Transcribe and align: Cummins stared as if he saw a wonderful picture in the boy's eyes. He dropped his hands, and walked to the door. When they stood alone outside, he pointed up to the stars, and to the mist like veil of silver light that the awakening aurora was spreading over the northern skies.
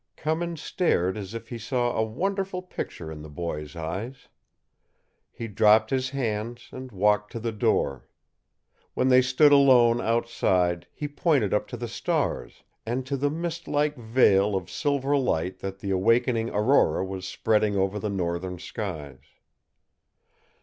Cummins 0.15 0.59
stared 0.63 1.15
as 1.15 1.35
if 1.35 1.49
he 1.49 1.59
saw 1.59 1.91
a 1.95 2.01
wonderful 2.03 2.63
picture 2.63 3.11
in 3.11 3.21
the 3.21 3.29
boy's 3.29 3.75
eyes. 3.75 4.29
He 5.31 5.47
dropped 5.47 5.91
his 5.91 6.09
hands, 6.09 6.69
and 6.71 6.91
walked 6.91 7.31
to 7.33 7.39
the 7.39 7.51
door. 7.51 8.07
When 8.95 9.09
they 9.09 9.21
stood 9.21 9.51
alone 9.51 10.01
outside, 10.01 10.87
he 10.91 11.07
pointed 11.07 11.53
up 11.53 11.67
to 11.67 11.77
the 11.77 11.87
stars, 11.87 12.63
and 12.83 13.05
to 13.05 13.15
the 13.15 13.29
mist 13.29 13.67
like 13.67 13.95
veil 13.95 14.55
of 14.55 14.71
silver 14.71 15.15
light 15.15 15.59
that 15.59 15.77
the 15.77 15.91
awakening 15.91 16.49
aurora 16.49 17.05
was 17.05 17.27
spreading 17.27 17.75
over 17.75 17.99
the 17.99 18.09
northern 18.09 18.57
skies. 18.57 19.21